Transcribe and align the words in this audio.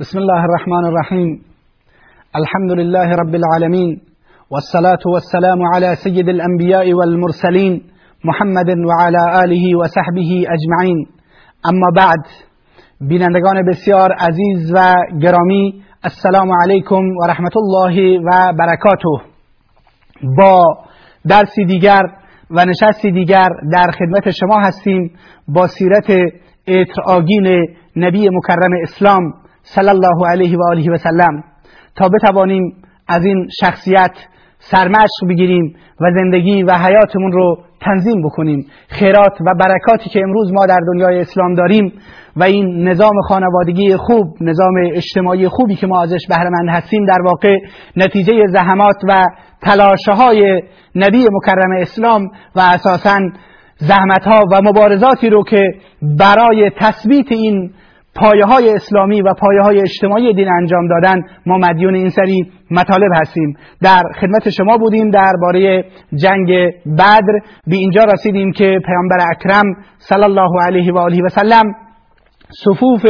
بسم 0.00 0.18
الله 0.18 0.44
الرحمن 0.44 0.84
الرحيم. 0.84 1.28
الحمد 2.40 2.72
لله 2.80 3.08
رب 3.22 3.34
العالمين 3.34 4.00
والصلاة 4.50 5.04
والسلام 5.14 5.58
على 5.74 5.94
سيد 6.04 6.28
الأنبياء 6.28 6.92
والمرسلين 6.94 7.82
محمد 8.24 8.70
وعلى 8.88 9.22
آله 9.44 9.64
وصحبه 9.80 10.30
أجمعين. 10.56 10.98
اما 11.70 11.90
بعد 11.96 12.22
بینندگان 13.00 13.66
بسیار 13.70 14.12
عزیز 14.12 14.72
و 14.74 14.78
گرامی 15.22 15.82
السلام 16.04 16.48
علیکم 16.62 17.02
و 17.18 17.26
رحمت 17.26 17.56
الله 17.56 18.18
و 18.18 18.52
برکاته. 18.58 19.14
با 20.38 20.78
درسی 21.28 21.64
دیگر 21.64 22.02
و 22.50 22.64
نشستی 22.64 23.10
دیگر 23.10 23.48
در 23.72 23.90
خدمت 23.98 24.30
شما 24.30 24.60
هستیم 24.60 25.10
با 25.48 25.66
سیرت 25.66 26.32
اطرآگین 26.66 27.46
نبی 27.96 28.28
مکرم 28.28 28.72
اسلام. 28.82 29.47
صلی 29.74 29.88
الله 29.88 30.28
علیه 30.28 30.58
و 30.58 30.62
آله 30.70 30.90
و 30.90 30.96
سلم 30.96 31.44
تا 31.96 32.08
بتوانیم 32.08 32.76
از 33.08 33.24
این 33.24 33.48
شخصیت 33.60 34.12
سرمشق 34.58 35.28
بگیریم 35.28 35.76
و 36.00 36.04
زندگی 36.18 36.62
و 36.62 36.72
حیاتمون 36.74 37.32
رو 37.32 37.58
تنظیم 37.80 38.22
بکنیم. 38.22 38.66
خیرات 38.88 39.40
و 39.40 39.54
برکاتی 39.60 40.10
که 40.10 40.20
امروز 40.22 40.52
ما 40.52 40.66
در 40.66 40.78
دنیای 40.86 41.20
اسلام 41.20 41.54
داریم 41.54 41.92
و 42.36 42.44
این 42.44 42.88
نظام 42.88 43.20
خانوادگی 43.28 43.96
خوب 43.96 44.26
نظام 44.40 44.74
اجتماعی 44.92 45.48
خوبی 45.48 45.74
که 45.74 45.86
ما 45.86 46.02
ازش 46.02 46.26
بهره 46.28 46.50
هستیم 46.68 47.04
در 47.04 47.22
واقع 47.22 47.56
نتیجه 47.96 48.46
زحمات 48.46 48.96
و 49.08 49.22
تلاشهای 49.62 50.62
نبی 50.94 51.26
مکرم 51.32 51.76
اسلام 51.80 52.28
و 52.56 52.60
اساسا 52.60 53.18
زحمت 53.76 54.24
ها 54.24 54.44
و 54.52 54.60
مبارزاتی 54.62 55.30
رو 55.30 55.44
که 55.44 55.62
برای 56.02 56.70
تثبیت 56.80 57.32
این 57.32 57.70
پایه 58.20 58.44
های 58.44 58.72
اسلامی 58.72 59.22
و 59.22 59.34
پایه 59.34 59.62
های 59.62 59.80
اجتماعی 59.80 60.34
دین 60.34 60.48
انجام 60.48 60.88
دادن 60.88 61.22
ما 61.46 61.58
مدیون 61.58 61.94
این 61.94 62.08
سری 62.08 62.52
مطالب 62.70 63.10
هستیم. 63.14 63.56
در 63.82 64.02
خدمت 64.20 64.50
شما 64.50 64.76
بودیم 64.76 65.10
درباره 65.10 65.84
جنگ 66.14 66.48
بدر. 66.98 67.38
به 67.66 67.76
اینجا 67.76 68.04
رسیدیم 68.04 68.52
که 68.52 68.80
پیامبر 68.86 69.16
اکرم 69.30 69.64
صلی 69.98 70.24
الله 70.24 70.50
علیه 70.66 70.92
و 70.92 70.98
آله 70.98 71.22
و 71.22 71.28
سلم 71.28 71.74
صفوف 72.50 73.02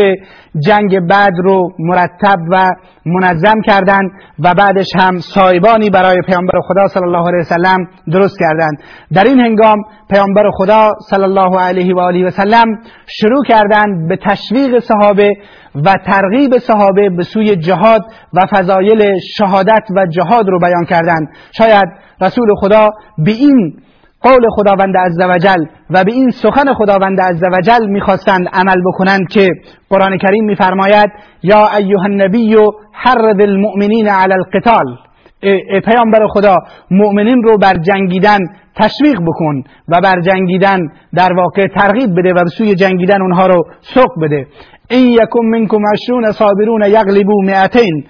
جنگ 0.67 1.01
بعد 1.01 1.33
رو 1.37 1.73
مرتب 1.79 2.39
و 2.51 2.71
منظم 3.07 3.61
کردند 3.67 4.11
و 4.39 4.55
بعدش 4.55 4.87
هم 5.01 5.19
سایبانی 5.19 5.91
برای 5.91 6.17
پیامبر 6.27 6.61
خدا 6.69 6.89
صلی 6.89 7.03
الله 7.03 7.29
علیه 7.29 7.41
وسلم 7.41 7.89
درست 8.13 8.39
کردند. 8.39 8.79
در 9.13 9.25
این 9.25 9.41
هنگام 9.41 9.79
پیامبر 10.11 10.51
خدا 10.51 10.91
صلی 11.11 11.23
الله 11.23 11.61
علیه 11.61 11.95
و 11.95 12.01
آله 12.01 12.27
و 12.27 12.31
سلم 12.31 12.67
شروع 13.07 13.45
کردند 13.49 14.09
به 14.09 14.17
تشویق 14.17 14.79
صحابه 14.79 15.37
و 15.75 15.95
ترغیب 16.07 16.59
صحابه 16.59 17.11
به 17.11 17.23
سوی 17.23 17.57
جهاد 17.57 18.03
و 18.35 18.47
فضایل 18.51 19.19
شهادت 19.37 19.85
و 19.97 20.07
جهاد 20.07 20.49
رو 20.49 20.59
بیان 20.59 20.85
کردند. 20.85 21.29
شاید 21.59 21.89
رسول 22.21 22.49
خدا 22.61 22.91
به 23.19 23.31
این 23.31 23.81
قول 24.23 24.41
خداوند 24.51 24.97
عزوجل 24.97 25.65
و 25.91 26.05
به 26.05 26.13
این 26.13 26.31
سخن 26.31 26.75
خداوند 26.75 27.21
عزوجل 27.21 27.87
می‌خواستند 27.87 28.49
عمل 28.53 28.83
بکنند 28.87 29.29
که 29.29 29.49
قرآن 29.91 30.19
کریم 30.19 30.45
میفرماید 30.45 31.11
یا 31.43 31.69
ایها 31.77 32.05
النبی 32.05 32.57
حرد 32.93 33.41
المؤمنین 33.41 34.09
علی 34.09 34.33
القتال. 34.33 34.97
ای 35.43 35.81
پیامبر 35.81 36.27
خدا 36.27 36.55
مؤمنین 36.91 37.43
رو 37.43 37.59
بر 37.59 37.75
جنگیدن 37.75 38.39
تشویق 38.77 39.21
بکن 39.21 39.63
و 39.89 40.01
بر 40.01 40.21
جنگیدن 40.21 40.79
در 41.15 41.33
واقع 41.33 41.67
ترغیب 41.67 42.11
بده 42.19 42.33
و 42.33 42.45
به 42.45 42.51
سوی 42.59 42.75
جنگیدن 42.75 43.23
اونها 43.23 43.47
رو 43.47 43.65
سوق 43.81 44.23
بده. 44.23 44.47
این 44.91 45.07
یکم 45.13 45.41
منکم 45.51 45.81
عشرون 45.93 46.33
صابرون 46.33 46.83
یغلبو 46.83 47.43
مئتین. 47.43 48.05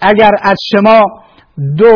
اگر 0.00 0.30
از 0.42 0.56
شما 0.72 1.00
دو 1.78 1.94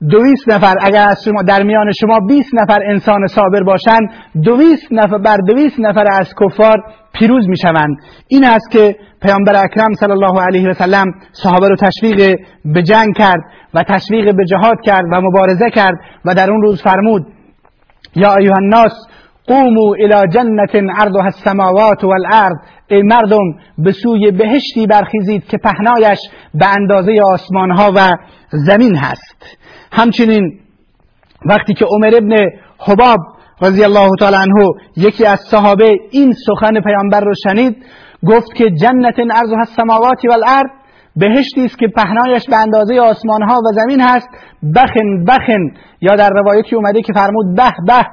دویست 0.00 0.48
نفر. 0.48 0.74
اگر 0.80 1.08
از 1.08 1.24
شما 1.24 1.42
در 1.42 1.62
میان 1.62 1.92
شما 2.00 2.20
20 2.20 2.54
نفر 2.54 2.80
انسان 2.86 3.26
صابر 3.26 3.62
باشند 3.62 4.10
دویست 4.44 4.92
نفر 4.92 5.18
بر 5.18 5.36
دویست 5.36 5.80
نفر 5.80 6.04
از 6.12 6.34
کفار 6.40 6.76
پیروز 7.14 7.48
می‌شوند. 7.48 7.96
این 8.28 8.44
است 8.44 8.70
که 8.70 8.96
پیامبر 9.22 9.64
اکرم 9.64 9.92
صلی 9.94 10.12
الله 10.12 10.42
علیه 10.42 10.68
و 10.68 10.72
سلم 10.72 11.06
صحابه 11.32 11.68
رو 11.68 11.76
تشویق 11.76 12.36
به 12.64 12.82
جنگ 12.82 13.16
کرد 13.16 13.40
و 13.74 13.82
تشویق 13.82 14.36
به 14.36 14.44
جهاد 14.44 14.76
کرد 14.84 15.04
و 15.12 15.20
مبارزه 15.20 15.70
کرد 15.70 15.94
و 16.24 16.34
در 16.34 16.50
اون 16.50 16.62
روز 16.62 16.82
فرمود 16.82 17.26
یا 18.16 18.34
ایها 18.34 18.56
الناس 18.56 18.92
قوموا 19.46 19.94
الى 19.94 20.28
جنت 20.28 20.74
عرضها 20.74 21.24
السماوات 21.24 22.04
والارض. 22.04 22.56
ای 22.88 23.02
مردم 23.02 23.44
به 23.78 23.92
سوی 23.92 24.30
بهشتی 24.30 24.86
برخیزید 24.86 25.44
که 25.44 25.58
پهنایش 25.58 26.18
به 26.54 26.66
اندازه 26.68 27.12
آسمان 27.24 27.70
ها 27.70 27.92
و 27.96 28.12
زمین 28.50 28.96
هست. 28.96 29.58
همچنین 29.92 30.60
وقتی 31.46 31.74
که 31.74 31.84
عمر 31.84 32.14
ابن 32.16 32.36
حباب 32.78 33.18
رضی 33.62 33.84
الله 33.84 34.08
تعالی 34.18 34.36
عنه 34.36 34.66
یکی 34.96 35.26
از 35.26 35.40
صحابه 35.40 35.96
این 36.10 36.32
سخن 36.46 36.80
پیامبر 36.80 37.20
رو 37.20 37.32
شنید 37.48 37.76
گفت 38.26 38.54
که 38.54 38.70
جنت 38.70 39.14
ارضها 39.18 39.58
السماوات 39.58 40.24
والارض 40.28 40.70
بهشتی 41.16 41.64
است 41.64 41.78
که 41.78 41.88
پهنایش 41.88 42.42
به 42.48 42.56
اندازه 42.56 43.00
آسمان 43.00 43.42
ها 43.42 43.56
و 43.58 43.72
زمین 43.72 44.00
هست. 44.00 44.28
بخن 44.74 45.24
بخن. 45.24 45.70
یا 46.00 46.16
در 46.16 46.30
روایتی 46.30 46.76
اومده 46.76 47.02
که 47.02 47.12
فرمود 47.12 47.56
به 47.56 47.72
به. 47.86 48.06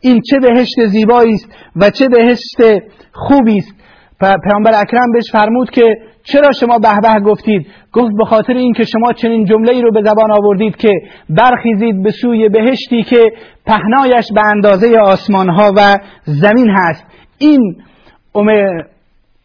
این 0.00 0.20
چه 0.30 0.38
بهشت 0.38 0.86
زیبایی 0.86 1.34
است 1.34 1.48
و 1.76 1.90
چه 1.90 2.08
بهشت 2.08 2.82
خوبی 3.12 3.58
است. 3.58 3.74
پیامبر 4.20 4.80
اکرم 4.80 5.12
بهش 5.12 5.32
فرمود 5.32 5.70
که 5.70 5.96
چرا 6.32 6.50
شما 6.60 6.78
به 6.78 7.00
به 7.00 7.20
گفتید؟ 7.20 7.66
گفت 7.92 8.12
به 8.18 8.24
خاطر 8.24 8.52
اینکه 8.52 8.84
شما 8.84 9.12
چنین 9.12 9.44
جمله 9.44 9.72
ای 9.72 9.82
رو 9.82 9.92
به 9.92 10.02
زبان 10.02 10.30
آوردید 10.30 10.76
که 10.76 10.90
برخیزید 11.30 12.02
به 12.02 12.10
سوی 12.10 12.48
بهشتی 12.48 13.02
که 13.02 13.32
پهنایش 13.66 14.24
به 14.34 14.46
اندازه 14.46 14.98
آسمان 14.98 15.48
ها 15.48 15.72
و 15.76 15.98
زمین 16.24 16.70
هست. 16.70 17.04
این 17.38 17.76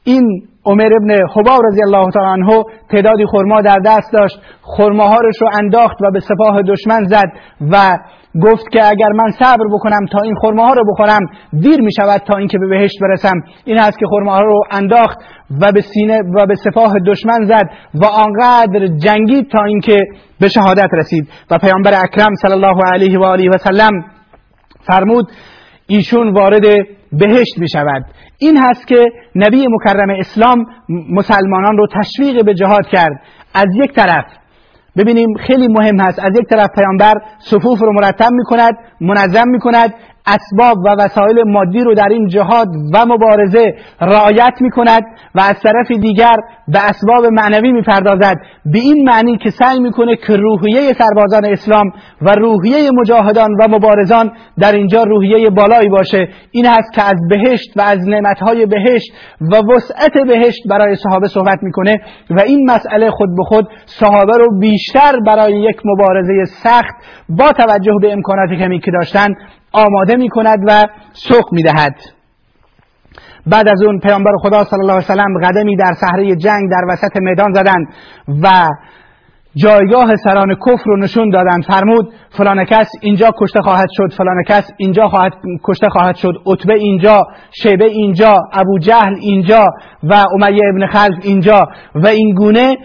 این 0.04 0.48
عمر 0.66 0.90
ابن 0.96 1.12
حباب 1.36 1.60
رضی 1.66 1.84
الله 1.84 2.12
تعالی 2.12 2.42
عنه 2.42 2.64
تعدادی 2.90 3.26
خرما 3.26 3.62
در 3.62 3.78
دست 3.86 4.14
داشت. 4.14 4.40
خرماها 4.62 5.18
رو 5.18 5.50
انداخت 5.54 6.02
و 6.02 6.12
به 6.12 6.20
سپاه 6.20 6.62
دشمن 6.62 7.04
زد 7.04 7.32
و 7.72 7.98
گفت 8.42 8.70
که 8.72 8.86
اگر 8.86 9.10
من 9.16 9.32
صبر 9.40 9.66
بکنم 9.74 10.06
تا 10.12 10.22
این 10.22 10.36
خرماها 10.42 10.74
رو 10.74 10.94
بخورم 10.94 11.20
دیر 11.60 11.82
می 11.82 11.92
شود 11.94 12.22
تا 12.28 12.38
اینکه 12.38 12.58
به 12.58 12.68
بهشت 12.68 13.00
برسم. 13.02 13.34
این 13.66 13.80
است 13.80 14.00
که 14.00 14.06
خرماها 14.10 14.42
رو 14.42 14.64
انداخت 14.72 15.18
و 15.62 15.72
به 15.72 15.82
سینه 15.82 16.20
و 16.36 16.46
به 16.46 16.56
سپاه 16.56 16.94
دشمن 17.08 17.44
زد 17.44 17.70
و 17.94 18.06
آنقدر 18.06 18.88
جنگید 18.88 19.52
تا 19.52 19.64
اینکه 19.64 19.98
به 20.40 20.48
شهادت 20.48 20.90
رسید. 20.94 21.30
و 21.52 21.58
پیامبر 21.58 21.92
اکرم 22.04 22.36
صلی 22.42 22.52
الله 22.52 22.78
علیه 22.94 23.20
و 23.20 23.24
آله 23.24 23.50
و 23.50 23.58
سلم 23.58 23.92
فرمود 24.82 25.28
ایشون 25.88 26.34
وارد 26.34 26.66
بهشت 27.12 27.58
می 27.58 27.70
شود 27.70 28.06
این 28.42 28.58
هست 28.58 28.88
که 28.88 29.06
نبی 29.36 29.68
مکرم 29.70 30.10
اسلام 30.20 30.66
مسلمانان 31.10 31.78
رو 31.78 31.88
تشویق 31.88 32.46
به 32.46 32.54
جهاد 32.54 32.88
کرد. 32.92 33.22
از 33.54 33.66
یک 33.76 33.94
طرف 33.94 34.26
ببینیم 34.98 35.28
خیلی 35.48 35.68
مهم 35.68 36.00
هست. 36.00 36.20
از 36.20 36.32
یک 36.40 36.48
طرف 36.50 36.70
پیامبر 36.76 37.14
صفوف 37.40 37.80
رو 37.80 37.94
مرتب 37.94 38.32
می 38.32 38.44
کند 38.44 38.74
منظم 39.02 39.48
می 39.48 39.60
کند 39.60 39.94
اسباب 40.28 40.78
و 40.86 40.90
وسایل 40.90 41.44
مادی 41.44 41.80
رو 41.80 41.94
در 41.94 42.08
این 42.10 42.28
جهاد 42.28 42.68
و 42.94 43.06
مبارزه 43.06 43.74
رعایت 44.02 44.54
می 44.62 44.70
کند 44.70 45.04
و 45.36 45.42
از 45.42 45.56
طرف 45.64 45.92
دیگر 45.92 46.36
به 46.68 46.80
اسباب 46.90 47.26
معنوی 47.26 47.72
می 47.72 47.82
پردازد 47.82 48.36
به 48.66 48.80
این 48.80 49.04
معنی 49.10 49.38
که 49.38 49.50
سعی 49.50 49.80
می‌کنه 49.80 50.16
که 50.16 50.36
روحیه 50.36 50.94
سربازان 50.94 51.46
اسلام 51.46 51.92
و 52.22 52.36
روحیه 52.36 52.92
مجاهدان 52.92 53.50
و 53.60 53.68
مبارزان 53.68 54.32
در 54.60 54.72
اینجا 54.72 55.04
روحیه 55.04 55.50
بالایی 55.50 55.90
باشه. 55.90 56.28
این 56.52 56.66
هست 56.66 56.94
که 56.94 57.04
از 57.04 57.18
بهشت 57.30 57.78
و 57.78 57.82
از 57.82 58.08
نعمتهای 58.08 58.66
بهشت 58.66 59.14
و 59.42 59.56
وسعت 59.56 60.28
بهشت 60.28 60.68
برای 60.70 60.96
صحابه 60.96 61.28
صحبت 61.28 61.60
می‌کنه 61.62 62.02
و 62.30 62.42
این 62.42 62.72
مسئله 62.72 63.10
خود 63.10 63.30
به 63.38 63.44
خود 63.44 63.68
صحابه 63.86 64.38
رو 64.38 64.60
بیشتر 64.60 65.20
برای 65.28 65.62
یک 65.62 65.82
مبارزه 65.86 66.46
سخت 66.46 66.96
با 67.30 67.52
توجه 67.52 67.94
به 68.02 68.14
امکانات 68.14 68.50
کمی 68.60 68.80
که 68.80 68.92
داشتن 68.92 69.28
آماده 69.72 70.16
می 70.16 70.30
کند 70.30 70.60
و 70.68 70.88
سوق 71.14 71.54
می 71.54 71.64
دهد 71.64 71.96
بعد 73.48 73.70
از 73.70 73.84
اون 73.84 74.00
پیامبر 74.00 74.32
خدا 74.42 74.64
صلی 74.64 74.80
الله 74.80 74.94
علیه 74.94 75.06
وسلم 75.06 75.40
قدمی 75.44 75.76
در 75.76 75.94
صحره 75.94 76.36
جنگ 76.36 76.72
در 76.72 76.94
وسط 76.94 77.18
میدان 77.22 77.54
زدند 77.54 77.88
و 78.44 78.70
جایگاه 79.56 80.16
سران 80.16 80.56
کفر 80.56 80.84
رو 80.86 80.98
نشون 80.98 81.30
دادند. 81.30 81.64
فرمود 81.64 82.14
فلان 82.30 82.66
کس 82.66 82.92
اینجا 83.02 83.32
کشته 83.40 83.62
خواهد 83.62 83.90
شد 83.92 84.14
فلان 84.18 84.44
کس 84.48 84.72
اینجا 84.78 85.08
خواهد 85.08 85.32
کشته 85.64 85.90
خواهد 85.90 86.16
شد. 86.16 86.34
عتبه 86.46 86.74
اینجا 86.74 87.28
شیبه 87.64 87.86
اینجا 87.86 88.34
ابو 88.54 88.80
جهل 88.80 89.16
اینجا 89.22 89.68
و 90.04 90.14
امیه 90.34 90.62
ابن 90.74 90.88
خلف 90.88 91.16
اینجا. 91.24 91.68
و 91.96 92.08
این 92.08 92.34
گونه 92.36 92.78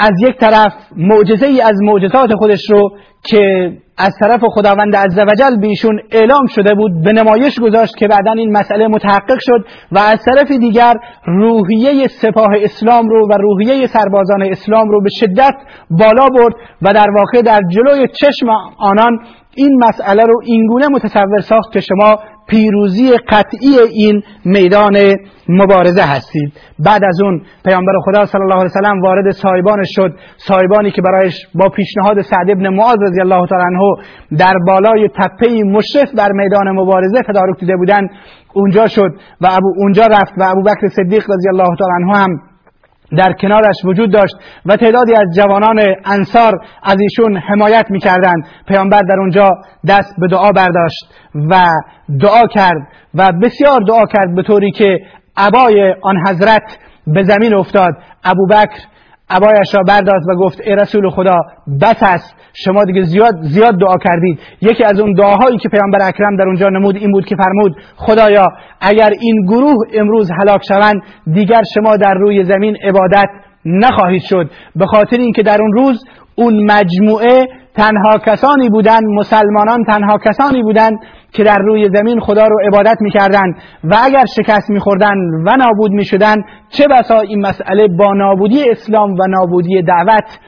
از 0.00 0.12
یک 0.20 0.36
طرف 0.36 0.72
معجزه 0.96 1.46
ای 1.46 1.60
از 1.60 1.74
معجزات 1.82 2.34
خودش 2.34 2.70
رو 2.70 2.90
که 3.24 3.72
از 3.98 4.16
طرف 4.20 4.40
خداوند 4.54 4.96
عزوجل 4.96 5.56
بیشون 5.60 6.00
اعلام 6.10 6.46
شده 6.46 6.74
بود 6.74 7.04
به 7.04 7.12
نمایش 7.12 7.60
گذاشت 7.60 7.96
که 7.96 8.08
بعدا 8.08 8.32
این 8.32 8.52
مسئله 8.52 8.88
متحقق 8.88 9.38
شد 9.40 9.64
و 9.92 9.98
از 9.98 10.18
طرف 10.24 10.50
دیگر 10.50 10.94
روحیه 11.26 12.06
سپاه 12.06 12.48
اسلام 12.62 13.08
رو 13.08 13.28
و 13.28 13.32
روحیه 13.32 13.86
سربازان 13.86 14.42
اسلام 14.42 14.88
رو 14.88 15.02
به 15.02 15.08
شدت 15.10 15.54
بالا 15.90 16.28
برد 16.28 16.54
و 16.82 16.92
در 16.92 17.10
واقع 17.10 17.42
در 17.42 17.60
جلوی 17.70 18.08
چشم 18.08 18.48
آنان 18.78 19.18
این 19.56 19.84
مسئله 19.84 20.22
رو 20.22 20.40
اینگونه 20.44 20.88
متصور 20.88 21.40
ساخت 21.40 21.72
که 21.72 21.80
شما 21.80 22.18
پیروزی 22.46 23.10
قطعی 23.28 23.78
این 23.92 24.22
میدان 24.44 24.96
مبارزه 25.48 26.02
هستید. 26.02 26.52
بعد 26.78 27.04
از 27.04 27.20
اون 27.20 27.42
پیامبر 27.64 27.92
خدا 28.04 28.26
صلی 28.26 28.42
الله 28.42 28.54
علیه 28.54 28.64
وسلم 28.64 29.00
وارد 29.02 29.30
سایبان 29.30 29.82
شد. 29.84 30.14
سایبانی 30.36 30.90
که 30.90 31.02
برایش 31.02 31.34
با 31.54 31.68
پیشنهاد 31.68 32.20
سعد 32.20 32.50
ابن 32.50 32.68
معاذ 32.68 32.96
رضی 33.00 33.20
الله 33.20 33.46
تعالی 33.46 33.64
عنه 33.64 33.80
در 34.38 34.54
بالای 34.66 35.08
تپه 35.08 35.62
مشرف 35.64 36.14
بر 36.14 36.32
میدان 36.32 36.70
مبارزه 36.70 37.22
تدارک 37.28 37.60
دیده 37.60 37.76
بودند 37.76 38.10
اونجا 38.54 38.86
شد 38.86 39.10
و 39.40 39.48
ابو 39.50 39.74
اونجا 39.76 40.06
رفت 40.06 40.32
و 40.38 40.42
ابو 40.42 40.62
بکر 40.62 40.88
صدیق 40.88 41.30
رضی 41.30 41.48
الله 41.48 41.76
تعالی 41.76 42.04
عنه 42.04 42.16
هم 42.16 42.49
در 43.18 43.32
کنارش 43.32 43.76
وجود 43.84 44.12
داشت 44.12 44.34
و 44.66 44.76
تعدادی 44.76 45.14
از 45.14 45.26
جوانان 45.36 45.80
انصار 46.04 46.52
از 46.82 46.96
ایشون 47.00 47.36
حمایت 47.36 47.86
می‌کردند. 47.90 48.44
پیامبر 48.68 49.00
در 49.00 49.18
اونجا 49.18 49.48
دست 49.88 50.14
به 50.18 50.28
دعا 50.28 50.52
برداشت 50.52 51.04
و 51.50 51.66
دعا 52.20 52.46
کرد 52.46 52.88
و 53.14 53.32
بسیار 53.42 53.80
دعا 53.88 54.06
کرد 54.06 54.34
به 54.34 54.42
طوری 54.42 54.70
که 54.70 54.98
عبای 55.36 55.94
آن 56.02 56.16
حضرت 56.28 56.78
به 57.06 57.22
زمین 57.22 57.54
افتاد. 57.54 57.92
ابوبکر 58.24 58.78
عبایش 59.30 59.74
را 59.74 59.82
برداشت 59.88 60.26
و 60.28 60.34
گفت 60.34 60.60
ای 60.64 60.74
رسول 60.74 61.10
خدا 61.10 61.36
بس 61.82 62.02
است. 62.02 62.36
شما 62.52 62.84
دیگه 62.84 63.02
زیاد 63.02 63.34
زیاد 63.40 63.74
دعا 63.80 63.96
کردید. 64.04 64.38
یکی 64.60 64.84
از 64.84 65.00
اون 65.00 65.12
دعاهایی 65.12 65.58
که 65.58 65.68
پیامبر 65.68 65.98
اکرم 66.02 66.36
در 66.36 66.44
اونجا 66.44 66.68
نمود 66.68 66.96
این 66.96 67.12
بود 67.12 67.26
که 67.26 67.36
فرمود 67.36 67.72
خدایا 67.96 68.46
اگر 68.80 69.10
این 69.20 69.46
گروه 69.46 69.76
امروز 69.94 70.30
هلاک 70.40 70.60
شوند 70.68 71.02
دیگر 71.32 71.62
شما 71.74 71.96
در 71.96 72.14
روی 72.14 72.44
زمین 72.44 72.76
عبادت 72.84 73.28
نخواهید 73.64 74.22
شد. 74.22 74.50
به 74.76 74.86
خاطر 74.86 75.16
اینکه 75.16 75.42
در 75.42 75.58
اون 75.62 75.72
روز 75.72 76.04
اون 76.34 76.72
مجموعه 76.72 77.46
تنها 77.74 78.18
کسانی 78.26 78.68
بودند 78.68 79.02
مسلمانان 79.04 79.84
تنها 79.84 80.18
کسانی 80.18 80.62
بودند 80.62 80.98
که 81.32 81.44
در 81.44 81.58
روی 81.58 81.88
زمین 81.94 82.20
خدا 82.20 82.46
رو 82.46 82.56
عبادت 82.66 82.96
می‌کردند 83.00 83.54
و 83.84 83.96
اگر 84.02 84.24
شکست 84.36 84.70
میخوردن 84.70 85.16
و 85.46 85.56
نابود 85.56 85.90
می‌شدن 85.90 86.36
چه 86.68 86.84
بسا 86.90 87.20
این 87.20 87.46
مسئله 87.46 87.88
با 87.88 88.12
نابودی 88.14 88.70
اسلام 88.70 89.10
و 89.12 89.26
نابودی 89.28 89.82
دعوت 89.82 90.38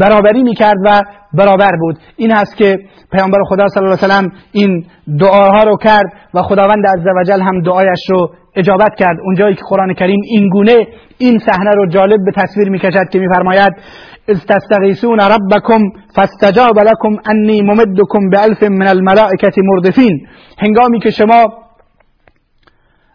برابری 0.00 0.42
می‌کرد 0.42 0.76
و 0.84 1.00
برابر 1.34 1.70
بود. 1.80 1.98
این 2.16 2.32
هست 2.32 2.56
که 2.56 2.76
پیامبر 3.12 3.38
خدا 3.48 3.68
صلی 3.68 3.84
الله 3.84 3.96
علیه 3.96 4.14
وسلم 4.14 4.32
این 4.52 4.84
دعاها 5.20 5.62
رو 5.62 5.76
کرد 5.76 6.12
و 6.34 6.42
خداوند 6.42 6.86
عزوجل 6.86 7.42
هم 7.42 7.62
دعایش 7.62 8.10
رو 8.10 8.30
اجابت 8.56 8.94
کرد. 8.98 9.16
اونجایی 9.24 9.54
که 9.54 9.62
قرآن 9.68 9.94
کریم 9.94 10.20
این 10.24 10.48
گونه 10.48 10.86
این 11.18 11.38
صحنه 11.38 11.70
رو 11.70 11.86
جالب 11.86 12.18
به 12.24 12.32
تصویر 12.36 12.68
می‌کشد 12.68 13.08
که 13.12 13.18
میفرماید 13.18 13.72
اذ 14.28 14.38
تستغیثون 14.48 15.20
ربکم 15.20 15.80
فاستجاب 16.14 16.78
لكم 16.78 17.16
انی 17.26 17.62
ممدکم 17.62 18.30
بألف 18.32 18.62
من 18.62 18.86
الملائکه 18.86 19.62
مردفین. 19.62 20.26
هنگامی 20.58 21.00
که 21.00 21.10
شما 21.10 21.44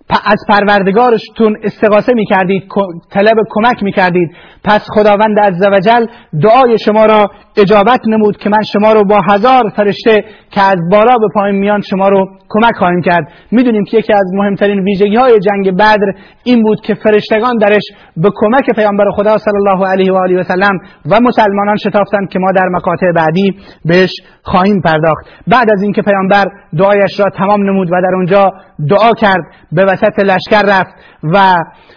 از 0.09 0.37
پروردگارشتون 0.49 1.57
استغاثه 1.63 2.13
می 2.13 2.25
کردید 2.25 2.63
طلب 3.11 3.35
کمک 3.49 3.83
می 3.83 3.91
کردید 3.91 4.29
پس 4.63 4.87
خداوند 4.89 5.39
عزوجل 5.39 6.05
دعای 6.41 6.77
شما 6.85 7.05
را 7.05 7.31
اجابت 7.57 8.01
نمود 8.07 8.37
که 8.37 8.49
من 8.49 8.61
شما 8.73 8.93
رو 8.93 9.03
با 9.03 9.19
هزار 9.29 9.69
فرشته 9.75 10.23
که 10.51 10.61
از 10.61 10.77
بالا 10.91 11.17
به 11.17 11.27
پایین 11.33 11.59
میان 11.59 11.81
شما 11.81 12.09
رو 12.09 12.27
کمک 12.49 12.75
خواهیم 12.79 13.01
کرد. 13.01 13.27
می‌دونیم 13.51 13.83
که 13.83 13.97
یکی 13.97 14.13
از 14.13 14.25
مهمترین 14.33 14.79
ویژگی 14.79 15.15
های 15.15 15.39
جنگ 15.39 15.77
بدر 15.77 16.11
این 16.43 16.63
بود 16.63 16.81
که 16.81 16.93
فرشتگان 16.93 17.57
درش 17.57 17.83
به 18.17 18.29
کمک 18.35 18.69
پیامبر 18.75 19.05
خدا 19.15 19.37
صلی 19.37 19.57
الله 19.57 19.87
علیه 19.87 20.13
و 20.13 20.15
آله 20.15 20.39
و 20.39 20.43
سلم 20.43 20.77
و 21.11 21.19
مسلمانان 21.21 21.75
شتافتند 21.77 22.29
که 22.29 22.39
ما 22.39 22.51
در 22.51 22.67
مقاطع 22.71 23.11
بعدی 23.15 23.55
بهش 23.85 24.11
خواهیم 24.43 24.81
پرداخت. 24.81 25.25
بعد 25.47 25.67
از 25.71 25.81
اینکه 25.81 26.01
پیامبر 26.01 26.45
دعایش 26.77 27.19
را 27.19 27.25
تمام 27.37 27.69
نمود 27.69 27.87
و 27.91 28.01
در 28.01 28.15
اونجا 28.15 28.51
دعا 28.89 29.11
کرد 29.13 29.43
به 29.71 29.85
وسط 29.85 30.19
لشکر 30.19 30.61
رفت. 30.67 30.93
و 31.33 31.55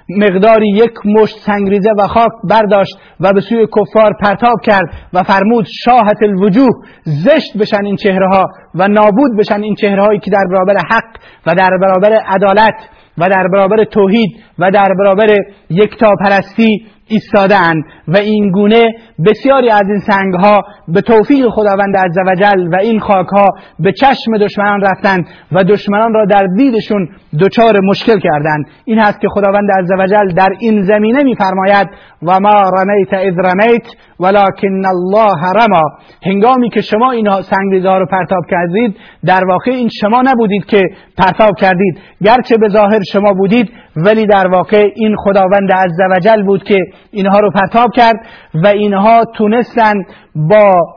مقداری 0.09 0.69
یک 0.69 0.93
مشت 1.05 1.39
سنگریزه 1.47 1.91
و 1.99 2.07
خاک 2.07 2.31
برداشت 2.51 2.99
و 3.21 3.33
به 3.33 3.41
سوی 3.41 3.67
کفار 3.67 4.13
پرتاب 4.23 4.61
کرد 4.65 4.91
و 5.13 5.23
فرمود 5.23 5.67
شاهت 5.85 6.23
الوجوه 6.23 6.75
زشت 7.05 7.57
بشن 7.61 7.85
این 7.85 7.97
چهره 7.97 8.29
ها 8.33 8.45
و 8.75 8.89
نابود 8.89 9.39
بشن 9.39 9.63
این 9.63 9.75
چهره 9.75 10.03
هایی 10.03 10.19
که 10.19 10.31
در 10.31 10.45
برابر 10.51 10.77
حق 10.91 11.17
و 11.47 11.55
در 11.55 11.71
برابر 11.81 12.13
عدالت 12.13 12.75
و 13.19 13.29
در 13.29 13.49
برابر 13.53 13.85
توحید 13.85 14.31
و 14.59 14.71
در 14.71 14.89
برابر 14.99 15.37
یکتاپرستی 15.71 16.87
ایستادن 17.09 17.75
و 18.09 18.17
این 18.17 18.51
گونه 18.51 18.95
بسیاری 19.27 19.71
از 19.71 19.89
این 19.89 19.99
سنگ 19.99 20.35
ها 20.35 20.63
به 20.89 21.01
توفیق 21.01 21.49
خداوند 21.49 21.97
عزوجل 21.97 22.69
و 22.73 22.77
این 22.77 23.01
خاک 23.01 23.27
ها 23.27 23.47
به 23.79 23.93
چشم 23.93 24.39
دشمنان 24.41 24.81
رفتند 24.81 25.29
و 25.53 25.65
دشمنان 25.65 26.15
را 26.15 26.25
در 26.25 26.47
دیدشون 26.57 27.09
دچار 27.41 27.81
مشکل 27.81 28.21
کردند. 28.21 28.67
این 28.85 28.99
هست 28.99 29.21
که 29.21 29.29
خداوند 29.29 29.69
عزوجل 29.79 30.35
در 30.35 30.49
این 30.61 30.83
زمینه 30.83 31.23
میفرماید 31.23 31.89
و 32.23 32.41
ما 32.41 32.71
رمیت 32.77 33.13
اذ 33.13 33.35
رمیت 33.39 33.87
ولکن 34.21 34.87
الله 34.87 35.53
رما. 35.57 35.83
هنگامی 36.23 36.71
که 36.71 36.81
شما 36.81 37.11
این 37.11 37.31
سنگریزه 37.43 37.89
رو 37.89 38.07
پرتاب 38.07 38.43
کردید 38.51 38.97
در 39.25 39.45
واقع 39.45 39.71
این 39.71 39.89
شما 40.01 40.23
نبودید 40.25 40.65
که 40.65 40.83
پرتاب 41.19 41.51
کردید. 41.59 42.01
گرچه 42.25 42.57
به 42.57 42.69
ظاهر 42.69 43.03
شما 43.13 43.33
بودید 43.33 43.71
ولی 43.97 44.27
در 44.27 44.49
واقع 44.49 44.87
این 44.97 45.17
خداوند 45.17 45.73
عزوجل 45.73 46.43
بود 46.43 46.63
که 46.63 46.77
اینها 47.11 47.41
رو 47.41 47.51
پرتاب 47.51 47.91
کرد 47.95 48.17
و 48.55 48.67
اینها 48.67 49.25
تونستن 49.37 49.95
با 50.35 50.95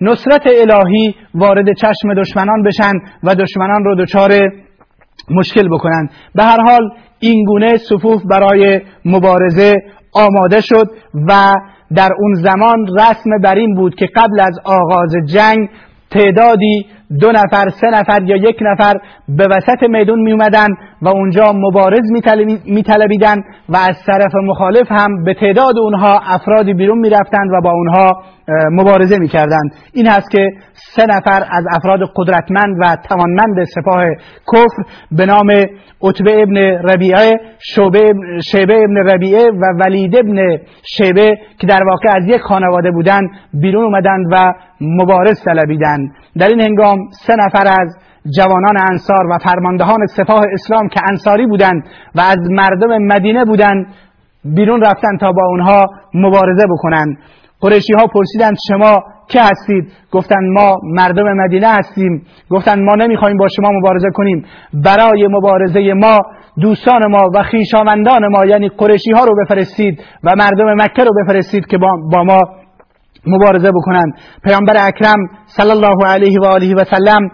نصرت 0.00 0.46
الهی 0.46 1.14
وارد 1.34 1.66
چشم 1.72 2.14
دشمنان 2.16 2.62
بشن 2.62 2.92
و 3.22 3.34
دشمنان 3.34 3.84
رو 3.84 3.94
دچار 4.04 4.30
مشکل 5.30 5.68
بکنن. 5.68 6.08
به 6.34 6.42
هر 6.42 6.60
حال 6.60 6.90
این 7.20 7.44
گونه 7.44 7.76
صفوف 7.76 8.22
برای 8.30 8.80
مبارزه 9.04 9.74
آماده 10.12 10.60
شد 10.60 10.86
و 11.28 11.54
در 11.94 12.08
اون 12.18 12.34
زمان 12.34 12.86
رسم 12.86 13.30
بر 13.42 13.54
این 13.54 13.74
بود 13.74 13.94
که 13.94 14.06
قبل 14.06 14.40
از 14.40 14.58
آغاز 14.64 15.10
جنگ 15.26 15.68
تعدادی 16.10 16.86
دو 17.20 17.32
نفر 17.32 17.68
سه 17.68 17.86
نفر 17.92 18.22
یا 18.22 18.36
یک 18.36 18.56
نفر 18.60 18.94
به 19.28 19.48
وسط 19.50 19.82
میدون 19.88 20.20
می 20.20 20.32
اومدن 20.32 20.68
و 21.02 21.08
اونجا 21.08 21.52
مبارز 21.52 22.10
می 22.64 22.82
طلبیدن 22.82 23.36
و 23.68 23.76
از 23.76 23.96
طرف 24.06 24.34
مخالف 24.34 24.86
هم 24.92 25.24
به 25.24 25.34
تعداد 25.34 25.78
اونها 25.78 26.20
افرادی 26.26 26.74
بیرون 26.74 26.98
می 26.98 27.10
رفتند 27.10 27.50
و 27.52 27.60
با 27.60 27.70
اونها 27.70 28.22
مبارزه 28.70 29.18
می 29.18 29.28
کردند 29.28 29.72
این 29.92 30.06
هست 30.06 30.30
که 30.30 30.50
سه 30.72 31.06
نفر 31.06 31.44
از 31.50 31.64
افراد 31.70 32.00
قدرتمند 32.16 32.76
و 32.80 32.96
توانمند 33.08 33.64
سپاه 33.64 34.04
کفر 34.52 34.82
به 35.12 35.26
نام 35.26 35.50
عتبه 36.02 36.42
ابن 36.42 36.56
ربیعه 36.90 37.40
شیبه 38.52 38.82
ابن 38.84 38.96
ربیعه 38.96 39.50
و 39.50 39.64
ولید 39.80 40.16
ابن 40.16 40.58
شیبه 40.96 41.38
که 41.60 41.66
در 41.66 41.84
واقع 41.84 42.16
از 42.16 42.28
یک 42.28 42.40
خانواده 42.40 42.90
بودند 42.90 43.30
بیرون 43.54 43.84
اومدند 43.84 44.26
و 44.32 44.52
مبارز 44.80 45.44
طلبیدند. 45.44 46.10
در 46.38 46.48
این 46.48 46.60
هنگام 46.60 46.98
سه 47.26 47.34
نفر 47.36 47.66
از 47.66 47.96
جوانان 48.36 48.76
انصار 48.90 49.26
و 49.26 49.38
فرماندهان 49.44 50.06
سپاه 50.06 50.42
اسلام 50.52 50.88
که 50.88 51.00
انصاری 51.10 51.46
بودند 51.46 51.82
و 52.14 52.20
از 52.20 52.38
مردم 52.50 52.98
مدینه 52.98 53.44
بودند 53.44 53.86
بیرون 54.44 54.80
رفتن 54.80 55.16
تا 55.20 55.32
با 55.32 55.46
اونها 55.46 55.86
مبارزه 56.14 56.64
بکنند 56.70 57.18
قریشی 57.60 57.92
ها 57.98 58.06
پرسیدند 58.06 58.56
شما 58.68 59.02
که 59.28 59.40
هستید؟ 59.42 59.92
گفتند 60.12 60.52
ما 60.52 60.76
مردم 60.82 61.32
مدینه 61.32 61.68
هستیم. 61.68 62.22
گفتند 62.50 62.78
ما 62.78 62.94
نمی‌خوایم 62.94 63.36
با 63.36 63.48
شما 63.56 63.70
مبارزه 63.72 64.08
کنیم. 64.14 64.44
برای 64.72 65.28
مبارزه 65.28 65.92
ما 65.94 66.18
دوستان 66.60 67.10
ما 67.10 67.30
و 67.34 67.42
خیشاوندان 67.42 68.28
ما 68.28 68.44
یعنی 68.44 68.68
قریشی 68.68 69.10
ها 69.10 69.24
رو 69.24 69.34
بفرستید 69.44 70.04
و 70.24 70.34
مردم 70.36 70.82
مکه 70.82 71.04
رو 71.04 71.10
بفرستید 71.24 71.66
که 71.66 71.78
با 72.10 72.24
ما 72.24 72.40
مبارزه 73.26 73.70
بکنند 73.70 74.12
پیامبر 74.44 74.74
اکرم 74.78 75.18
صلی 75.46 75.70
الله 75.70 76.06
علیه 76.06 76.40
و 76.40 76.44
آله 76.44 76.74
و 76.74 76.84
سلم 76.84 77.30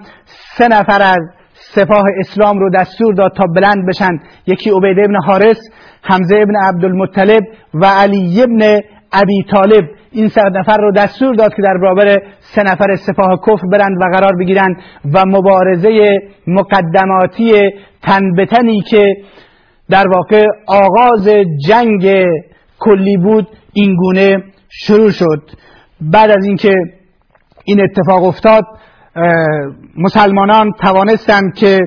سه 0.59 0.69
نفر 0.69 1.03
از 1.03 1.23
سپاه 1.53 2.05
اسلام 2.19 2.59
رو 2.59 2.71
دستور 2.71 3.15
داد 3.15 3.33
تا 3.37 3.45
بلند 3.55 3.89
بشن. 3.89 4.19
یکی 4.47 4.71
عبید 4.71 4.99
ابن 4.99 5.17
حارس 5.27 5.59
حمزه 6.03 6.37
ابن 6.37 6.57
عبدالمطلب 6.57 7.43
و 7.75 7.87
علی 7.87 8.43
ابن 8.43 8.81
ابی 9.13 9.45
طالب. 9.51 9.85
این 10.13 10.29
سه 10.29 10.43
نفر 10.43 10.77
رو 10.77 10.93
دستور 10.93 11.35
داد 11.35 11.55
که 11.55 11.63
در 11.63 11.79
برابر 11.79 12.23
سه 12.41 12.63
نفر 12.63 12.97
سپاه 12.97 13.41
کفر 13.47 13.67
برند 13.73 13.97
و 14.03 14.17
قرار 14.17 14.37
بگیرند 14.37 14.77
و 15.13 15.25
مبارزه 15.27 16.21
مقدماتی 16.47 17.71
تن 18.03 18.33
به 18.37 18.47
که 18.91 19.17
در 19.91 20.09
واقع 20.09 20.47
آغاز 20.67 21.29
جنگ 21.69 22.25
کلی 22.79 23.17
بود 23.17 23.49
این 23.73 23.97
گونه 23.97 24.45
شروع 24.69 25.11
شد. 25.11 25.51
بعد 26.01 26.31
از 26.31 26.47
اینکه 26.47 26.75
این 27.65 27.81
اتفاق 27.81 28.25
افتاد 28.25 28.65
مسلمانان 29.97 30.71
توانستند 30.83 31.55
که 31.55 31.79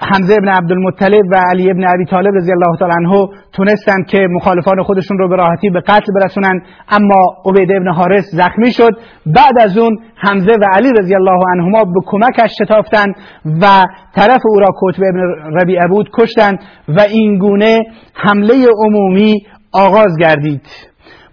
حمزه 0.00 0.34
ابن 0.34 0.48
عبدالمطلب 0.48 1.24
و 1.32 1.36
علی 1.50 1.70
ابن 1.70 1.84
ابی 1.94 2.04
طالب 2.04 2.34
رضی 2.34 2.52
الله 2.52 2.76
تعالی 2.78 2.94
عنه 2.94 3.26
تونستند 3.52 4.06
که 4.06 4.18
مخالفان 4.30 4.82
خودشون 4.82 5.18
رو 5.18 5.28
به 5.28 5.36
راحتی 5.36 5.70
به 5.70 5.80
قتل 5.80 6.12
برسونن 6.14 6.62
اما 6.88 7.36
عبید 7.46 7.72
ابن 7.72 7.88
حارس 7.88 8.24
زخمی 8.32 8.72
شد. 8.72 8.90
بعد 9.26 9.58
از 9.60 9.78
اون 9.78 9.98
حمزه 10.16 10.52
و 10.60 10.64
علی 10.72 10.92
رضی 10.98 11.14
الله 11.14 11.44
عنهما 11.52 11.84
به 11.84 12.00
کمکش 12.06 12.50
شتافتند 12.62 13.14
و 13.62 13.84
طرف 14.14 14.40
او 14.44 14.60
را 14.60 14.68
کتب 14.82 15.02
ابن 15.02 15.20
ربیعه 15.60 15.88
بود 15.88 16.10
کشتند 16.18 16.58
و 16.88 17.00
این 17.00 17.38
گونه 17.38 17.82
حمله 18.14 18.66
عمومی 18.86 19.46
آغاز 19.72 20.16
گردید. 20.20 20.62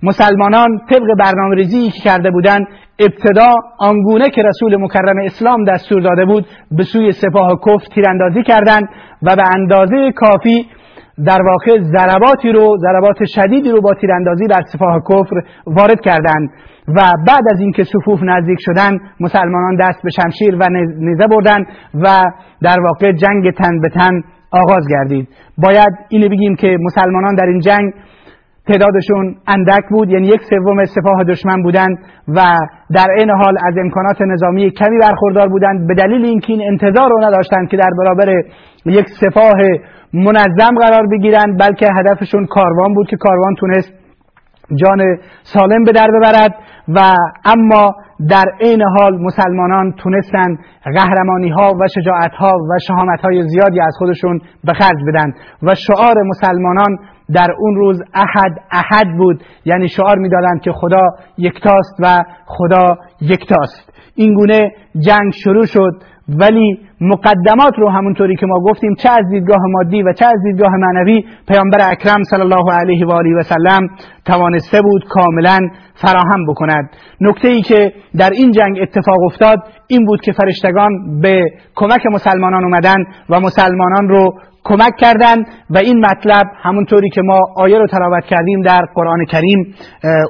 مسلمانان 0.03 0.79
طبق 0.89 1.07
برنامه 1.19 1.55
ریزی 1.55 1.89
که 1.89 1.99
کرده 2.03 2.31
بودند 2.31 2.67
ابتدا 2.99 3.55
آنگونه 3.79 4.29
که 4.29 4.41
رسول 4.41 4.75
مکرم 4.75 5.17
اسلام 5.25 5.63
دستور 5.63 6.01
داده 6.01 6.25
بود 6.25 6.45
به 6.71 6.83
سوی 6.83 7.11
سپاه 7.11 7.51
کفر 7.65 7.85
تیراندازی 7.95 8.43
کردند 8.43 8.89
و 9.21 9.35
به 9.35 9.43
اندازه 9.55 10.11
کافی 10.15 10.65
در 11.25 11.41
واقع 11.41 11.79
ضرباتی 11.81 12.51
رو 12.51 12.77
ضربات 12.77 13.25
شدیدی 13.25 13.71
رو 13.71 13.81
با 13.81 13.93
تیراندازی 14.01 14.47
بر 14.47 14.61
سپاه 14.73 15.01
کفر 15.09 15.35
وارد 15.67 16.01
کردند 16.01 16.49
و 16.87 17.01
بعد 17.27 17.43
از 17.53 17.59
اینکه 17.59 17.83
صفوف 17.83 18.19
نزدیک 18.23 18.57
شدند 18.59 18.99
مسلمانان 19.19 19.75
دست 19.79 20.03
به 20.03 20.09
شمشیر 20.09 20.55
و 20.55 20.65
نیزه 20.99 21.27
بردند 21.27 21.65
و 21.93 22.23
در 22.61 22.79
واقع 22.79 23.11
جنگ 23.11 23.51
تن 23.51 23.79
به 23.81 23.89
تن 23.89 24.21
آغاز 24.51 24.87
گردید. 24.89 25.27
باید 25.57 25.93
اینو 26.09 26.29
بگیم 26.29 26.55
که 26.55 26.77
مسلمانان 26.81 27.35
در 27.35 27.45
این 27.45 27.59
جنگ 27.59 27.93
تعدادشون 28.69 29.35
اندک 29.47 29.83
بود 29.89 30.09
یعنی 30.09 30.27
یک 30.27 30.41
سوم 30.49 30.85
سپاه 30.85 31.23
دشمن 31.23 31.63
بودند 31.63 31.97
و 32.27 32.57
در 32.95 33.07
این 33.17 33.29
حال 33.29 33.57
از 33.67 33.77
امکانات 33.77 34.21
نظامی 34.21 34.71
کمی 34.71 34.97
برخوردار 35.01 35.47
بودند. 35.47 35.87
به 35.87 35.93
دلیل 35.93 36.25
اینکه 36.25 36.53
این 36.53 36.61
انتظار 36.67 37.09
رو 37.09 37.25
نداشتند 37.25 37.69
که 37.69 37.77
در 37.77 37.89
برابر 37.97 38.43
یک 38.85 39.05
سپاه 39.21 39.57
منظم 40.13 40.79
قرار 40.79 41.07
بگیرند 41.07 41.59
بلکه 41.59 41.87
هدفشون 41.95 42.45
کاروان 42.45 42.93
بود 42.93 43.07
که 43.07 43.17
کاروان 43.17 43.55
تونست 43.55 43.93
جان 44.75 45.17
سالم 45.43 45.83
به 45.83 45.91
در 45.91 46.07
ببرد 46.07 46.55
و 46.87 46.99
اما 47.45 47.95
در 48.29 48.45
عین 48.61 48.81
حال 48.97 49.21
مسلمانان 49.21 49.93
تونستند 49.93 50.59
قهرمانی 50.83 51.49
ها 51.49 51.73
و 51.81 51.87
شجاعت 51.95 52.31
ها 52.31 52.51
و 52.69 52.79
شهامت 52.87 53.21
های 53.21 53.43
زیادی 53.47 53.81
از 53.81 53.95
خودشون 53.99 54.41
به 54.63 54.73
خرج 54.73 54.97
بدن 55.07 55.33
و 55.63 55.75
شعار 55.75 56.23
مسلمانان 56.23 56.97
در 57.33 57.47
اون 57.59 57.75
روز 57.75 58.01
احد 58.13 58.57
احد 58.71 59.17
بود. 59.17 59.43
یعنی 59.65 59.87
شعار 59.87 60.17
می‌دادند 60.17 60.61
که 60.61 60.71
خدا 60.71 61.01
یکتاست 61.37 61.95
و 61.99 62.23
خدا 62.45 62.97
یکتاست. 63.21 63.93
این 64.15 64.33
گونه 64.33 64.71
جنگ 64.99 65.33
شروع 65.33 65.65
شد 65.65 65.91
ولی 66.37 66.79
مقدمات 67.01 67.73
رو 67.77 67.89
همونطوری 67.89 68.35
که 68.35 68.45
ما 68.45 68.59
گفتیم 68.59 68.95
چه 68.95 69.09
از 69.09 69.29
دیدگاه 69.31 69.59
مادی 69.71 70.03
و 70.03 70.13
چه 70.13 70.25
از 70.25 70.43
دیدگاه 70.43 70.71
معنوی 70.75 71.23
پیامبر 71.47 71.77
اکرم 71.91 72.23
صلی 72.23 72.41
الله 72.41 72.73
علیه 72.73 73.05
و 73.05 73.11
آله 73.11 73.35
و 73.35 73.41
سلم 73.41 73.87
توانسته 74.25 74.81
بود 74.81 75.03
کاملا 75.09 75.59
فراهم 75.95 76.45
بکند. 76.47 76.89
نکته 77.21 77.47
ای 77.47 77.61
که 77.61 77.93
در 78.17 78.29
این 78.29 78.51
جنگ 78.51 78.77
اتفاق 78.81 79.23
افتاد 79.25 79.57
این 79.87 80.05
بود 80.05 80.21
که 80.21 80.31
فرشتگان 80.31 81.21
به 81.21 81.43
کمک 81.75 82.05
مسلمانان 82.11 82.63
اومدن 82.63 82.97
و 83.29 83.39
مسلمانان 83.39 84.09
رو 84.09 84.33
کمک 84.63 84.95
کردند 84.97 85.45
و 85.69 85.77
این 85.77 86.05
مطلب 86.05 86.45
همونطوری 86.61 87.09
که 87.09 87.21
ما 87.21 87.39
آیه 87.55 87.77
رو 87.77 87.87
تلاوت 87.87 88.25
کردیم 88.25 88.61
در 88.61 88.81
قرآن 88.95 89.25
کریم 89.25 89.75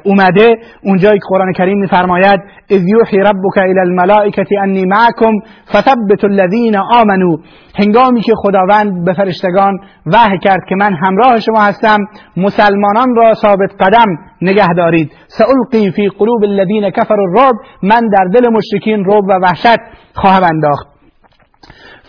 اومده. 0.06 0.58
اونجایی 0.84 1.20
که 1.20 1.26
قرآن 1.30 1.54
کریم 1.54 1.78
میفرماید 1.78 2.40
اذ 2.70 2.88
یوحی 2.88 3.18
ربک 3.18 3.58
الی 3.58 3.80
الملائکه 3.80 4.46
انی 4.62 4.86
معکم 4.86 5.34
فثبت 5.74 6.24
الذین 6.24 6.78
آمنوا 6.78 7.38
هنگامی 7.80 8.22
که 8.22 8.34
خداوند 8.36 9.06
به 9.06 9.14
فرشتگان 9.14 9.80
وحی 10.06 10.38
کرد 10.38 10.62
که 10.70 10.76
من 10.76 10.94
همراه 10.94 11.40
شما 11.40 11.62
هستم 11.62 11.98
مسلمانان 12.38 13.16
را 13.16 13.34
ثابت 13.34 13.72
قدم 13.80 14.08
نگه 14.42 14.68
دارید. 14.78 15.12
سألقی 15.28 15.92
فی 15.92 16.10
قلوب 16.10 16.44
الذین 16.44 16.90
کفروا 16.90 17.24
الرعب. 17.24 17.56
من 17.84 18.02
در 18.10 18.40
دل 18.40 18.50
مشرکین 18.50 19.06
رعب 19.06 19.24
و 19.24 19.40
وحشت 19.42 19.80
خواهم 20.14 20.44
انداخت. 20.44 20.99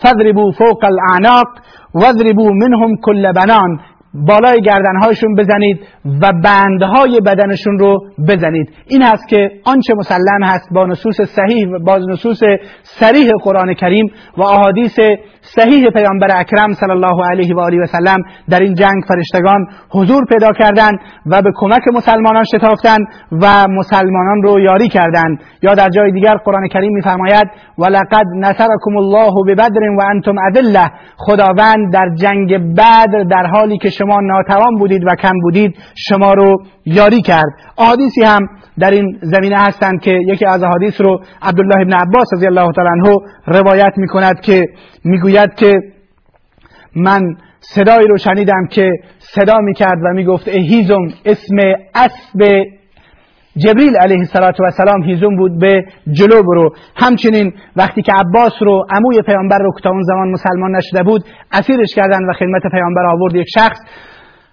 فضربوا 0.03 0.51
فوق 0.51 0.85
الاعناق 0.85 1.47
وضربوا 1.95 2.51
منهم 2.51 2.95
كل 2.95 3.31
بنان. 3.31 3.79
بالای 4.13 4.61
گردنهایشون 4.61 5.35
بزنید 5.35 5.79
و 6.21 6.33
بندهای 6.43 7.19
بدنشون 7.25 7.79
رو 7.79 7.97
بزنید. 8.27 8.69
این 8.87 9.01
هست 9.01 9.27
که 9.27 9.51
آنچه 9.65 9.93
مسلم 9.93 10.43
هست 10.43 10.69
با 10.73 10.85
نصوص 10.85 11.21
صحیح 11.21 11.67
با 11.85 11.97
نصوص 11.97 12.39
صریح 12.83 13.31
قرآن 13.43 13.73
کریم 13.73 14.11
و 14.37 14.41
احادیث 14.41 14.99
صحیح 15.41 15.89
پیامبر 15.89 16.27
اکرم 16.35 16.73
صلی 16.73 16.91
الله 16.91 17.25
علیه 17.31 17.55
و 17.55 17.59
آله 17.59 17.83
و 17.83 17.85
سلم 17.85 18.23
در 18.49 18.59
این 18.59 18.73
جنگ 18.73 19.03
فرشتگان 19.07 19.67
حضور 19.89 20.25
پیدا 20.25 20.51
کردند 20.51 20.99
و 21.25 21.41
به 21.41 21.51
کمک 21.55 21.81
مسلمانان 21.93 22.43
شتافتند 22.43 23.07
و 23.31 23.67
مسلمانان 23.67 24.41
رو 24.43 24.59
یاری 24.59 24.89
کردند. 24.89 25.43
یا 25.61 25.73
در 25.73 25.89
جای 25.89 26.11
دیگر 26.11 26.35
قرآن 26.45 26.67
کریم 26.67 26.93
میفرماید 26.93 27.47
ولقد 27.77 28.25
نصرکم 28.35 28.97
الله 28.97 29.33
ببدر 29.47 29.81
و 29.97 30.01
انتم 30.09 30.35
اذله 30.37 30.91
خداوند 31.17 31.93
در 31.93 32.09
جنگ 32.15 32.75
بدر 32.75 33.23
در 33.23 33.45
حالی 33.45 33.77
که 33.77 33.89
شما 33.89 34.19
ناتوان 34.21 34.77
بودید 34.79 35.03
و 35.05 35.15
کم 35.15 35.39
بودید 35.41 35.75
شما 36.09 36.33
رو 36.33 36.63
یاری 36.85 37.21
کرد. 37.21 37.51
احادیثی 37.77 38.23
هم 38.23 38.39
در 38.79 38.91
این 38.91 39.19
زمینه 39.21 39.57
هستند 39.57 40.01
که 40.01 40.11
یکی 40.11 40.45
از 40.45 40.63
احادیث 40.63 41.01
رو 41.01 41.21
عبدالله 41.41 41.81
ابن 41.81 41.93
عباس 41.93 42.27
رضی 42.33 42.45
الله 42.45 42.71
تعالی 42.71 42.89
عنه 42.89 43.17
روایت 43.45 43.93
می 43.97 44.07
کند 44.07 44.39
که 44.39 44.65
می‌گوید 45.03 45.53
که 45.55 45.73
من 46.95 47.21
صدایی 47.59 48.07
رو 48.07 48.17
شنیدم 48.17 48.67
که 48.71 48.89
صدا 49.19 49.57
می 49.57 49.73
کرد 49.73 49.97
و 50.03 50.13
می 50.13 50.25
گفت 50.25 50.47
هیزم 50.47 51.07
اسم 51.25 51.55
اسب 51.95 52.63
جبریل 53.57 53.95
علیه 53.95 54.17
السلام 54.35 55.03
هیزم 55.03 55.35
بود 55.35 55.59
به 55.59 55.85
جلو 56.11 56.43
برو. 56.43 56.75
همچنین 56.95 57.53
وقتی 57.75 58.01
که 58.01 58.11
عباس 58.13 58.53
رو 58.61 58.85
عموی 58.89 59.21
پیامبر 59.21 59.57
رو 59.57 59.71
که 59.83 59.89
اون 59.89 60.03
زمان 60.03 60.31
مسلمان 60.31 60.75
نشده 60.75 61.03
بود 61.03 61.23
اسیرش 61.51 61.95
کردن 61.95 62.29
و 62.29 62.33
خدمت 62.33 62.61
پیامبر 62.71 63.05
آورد 63.05 63.35
یک 63.35 63.47
شخص 63.53 63.79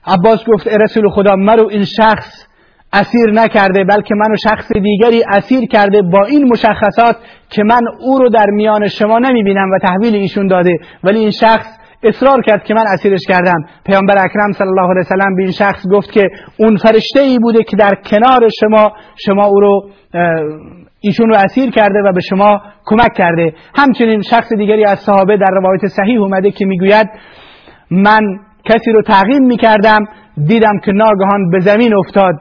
عباس 0.07 0.45
گفت 0.49 0.69
رسول 0.69 1.11
خدا 1.11 1.37
مرو 1.37 1.69
این 1.69 1.85
شخص 1.85 2.48
اسیر 2.93 3.31
نکرده 3.33 3.85
بلکه 3.85 4.15
منو 4.15 4.37
شخص 4.37 4.73
دیگری 4.73 5.23
اسیر 5.29 5.67
کرده 5.67 6.03
با 6.03 6.25
این 6.25 6.49
مشخصات 6.53 7.17
که 7.51 7.63
من 7.65 7.81
او 8.01 8.19
رو 8.19 8.29
در 8.29 8.47
میان 8.47 8.89
شما 8.89 9.19
نمی‌بینم 9.19 9.71
و 9.71 9.79
تحویل 9.79 10.15
ایشون 10.15 10.47
داده. 10.47 10.77
ولی 11.05 11.19
این 11.19 11.31
شخص 11.31 11.67
اصرار 12.03 12.43
کرد 12.43 12.65
که 12.65 12.75
من 12.75 12.85
اسیرش 12.93 13.21
کردم. 13.29 13.65
پیامبر 13.87 14.15
اکرم 14.19 14.53
صلی 14.53 14.69
الله 14.69 14.91
علیه 14.91 15.01
وسلم 15.01 15.37
به 15.37 15.43
این 15.43 15.53
شخص 15.53 15.83
گفت 15.93 16.13
که 16.13 16.29
اون 16.59 16.77
فرشته 16.77 17.21
ای 17.21 17.39
بوده 17.39 17.63
که 17.63 17.77
در 17.77 17.95
کنار 17.95 18.49
شما 18.61 18.93
شما 19.27 19.45
او 19.47 19.61
رو 19.61 19.91
ایشون 21.01 21.29
رو 21.29 21.35
اسیر 21.45 21.71
کرده 21.71 21.99
و 22.05 22.13
به 22.13 22.21
شما 22.21 22.61
کمک 22.85 23.15
کرده. 23.17 23.53
همچنین 23.75 24.23
شخص 24.23 24.53
دیگری 24.53 24.85
از 24.85 24.99
صحابه 24.99 25.37
در 25.37 25.51
روایت 25.53 25.87
صحیح 25.87 26.21
اومده 26.21 26.51
که 26.51 26.67
می‌گوید 26.67 27.07
من 27.91 28.21
کسی 28.65 28.93
رو 28.93 29.03
تعقیم 29.03 29.43
می‌کردم 29.43 29.99
دیدم 30.47 30.79
که 30.85 30.93
ناگهان 30.93 31.51
به 31.51 31.61
زمین 31.61 31.95
افتاد. 31.95 32.35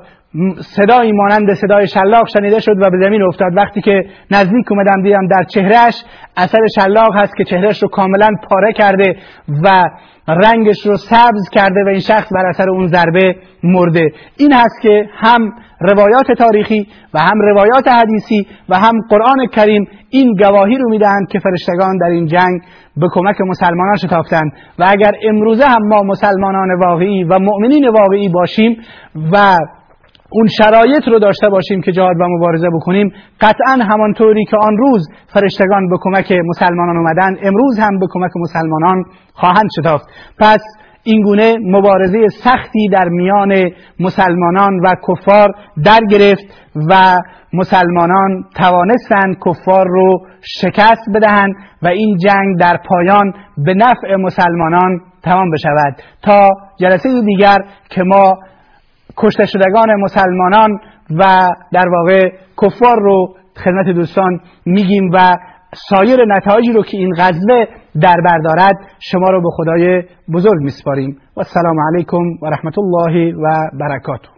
صدایی 0.60 1.12
مانند 1.12 1.54
صدای 1.54 1.88
شلاق 1.88 2.28
شنیده 2.28 2.60
شد 2.60 2.76
و 2.82 2.90
به 2.90 2.98
زمین 3.04 3.24
افتاد. 3.24 3.58
وقتی 3.58 3.82
که 3.82 4.06
نزدیک 4.32 4.72
اومدم 4.72 5.02
دیدم 5.04 5.28
در 5.28 5.44
چهرهش 5.44 6.04
اثر 6.38 6.60
شلاق 6.76 7.22
هست 7.22 7.36
که 7.38 7.44
چهرهش 7.44 7.84
رو 7.84 7.90
کاملا 7.90 8.28
پاره 8.50 8.74
کرده 8.74 9.16
و 9.64 9.84
رنگش 10.28 10.86
رو 10.86 10.98
سبز 10.98 11.50
کرده 11.52 11.84
و 11.86 11.88
این 11.88 12.00
شخص 12.00 12.30
بر 12.34 12.46
اثر 12.46 12.70
اون 12.70 12.88
ضربه 12.88 13.36
مرده. 13.64 14.12
این 14.38 14.54
هست 14.54 14.82
که 14.82 15.10
هم 15.18 15.52
روایات 15.82 16.32
تاریخی 16.38 16.88
و 17.14 17.20
هم 17.20 17.42
روایات 17.42 17.88
حدیثی 17.88 18.48
و 18.70 18.76
هم 18.76 19.02
قرآن 19.10 19.48
کریم 19.52 19.88
این 20.10 20.36
گواهی 20.36 20.78
رو 20.78 20.90
می‌دهند 20.90 21.28
که 21.30 21.40
فرشتگان 21.40 21.98
در 21.98 22.08
این 22.08 22.26
جنگ 22.26 22.62
به 22.98 23.08
کمک 23.14 23.42
مسلمانان 23.42 23.96
شتافتند 23.96 24.52
و 24.80 24.86
اگر 24.88 25.12
امروزه 25.30 25.66
هم 25.66 25.88
ما 25.88 26.04
مسلمانان 26.04 26.80
واقعی 26.80 27.24
و 27.24 27.40
مؤمنین 27.40 27.90
واقعی 27.90 28.30
باشیم 28.30 28.78
و 29.32 29.58
اون 30.30 30.48
شرایط 30.58 31.08
رو 31.08 31.20
داشته 31.20 31.50
باشیم 31.50 31.82
که 31.82 31.92
جهاد 31.92 32.16
و 32.20 32.28
مبارزه 32.28 32.68
بکنیم. 32.70 33.14
قطعا 33.42 33.86
همانطوری 33.92 34.46
که 34.46 34.58
آن 34.58 34.78
روز 34.78 35.08
فرشتگان 35.34 35.90
به 35.90 35.98
کمک 36.02 36.32
مسلمانان 36.46 36.98
اومدن 36.98 37.38
امروز 37.42 37.80
هم 37.80 38.00
به 38.00 38.08
کمک 38.10 38.32
مسلمانان 38.36 39.04
خواهند 39.34 39.70
شتافت. 39.80 40.06
پس 40.40 40.60
اینگونه 41.04 41.56
مبارزه 41.64 42.28
سختی 42.44 42.88
در 42.92 43.10
میان 43.10 43.70
مسلمانان 44.00 44.80
و 44.80 44.96
کفار 45.08 45.50
در 45.86 46.00
گرفت 46.10 46.46
و 46.90 47.20
مسلمانان 47.54 48.44
توانستند 48.56 49.38
کفار 49.46 49.86
رو 49.88 50.20
شکست 50.42 51.06
بدهند 51.16 51.56
و 51.82 51.88
این 51.88 52.18
جنگ 52.18 52.60
در 52.60 52.78
پایان 52.90 53.34
به 53.58 53.74
نفع 53.74 54.16
مسلمانان 54.16 55.02
تمام 55.24 55.52
بشود. 55.52 55.96
تا 56.24 56.50
جلسه 56.80 57.22
دیگر 57.22 57.58
که 57.90 58.04
ما 58.04 58.40
کشته 59.18 59.46
شدگان 59.46 60.02
مسلمانان 60.02 60.80
و 61.10 61.50
در 61.72 61.90
واقع 61.90 62.32
کفار 62.62 63.02
رو 63.02 63.36
خدمت 63.64 63.96
دوستان 63.96 64.40
میگیم 64.66 65.10
و 65.14 65.38
سایر 65.74 66.26
نتایجی 66.26 66.74
رو 66.74 66.84
که 66.84 66.98
این 66.98 67.14
غزوه 67.18 67.66
در 68.02 68.18
بردارد 68.26 68.76
شما 69.00 69.30
رو 69.30 69.42
به 69.42 69.50
خدای 69.52 70.04
بزرگ 70.34 70.62
میسپاریم. 70.62 71.18
و 71.36 71.40
السلام 71.40 71.76
علیکم 71.94 72.24
و 72.42 72.46
رحمت 72.46 72.80
الله 72.80 73.34
و 73.36 73.70
برکاته. 73.80 74.37